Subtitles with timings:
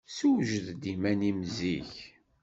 [0.17, 1.93] Sewjed-d iman-im zik.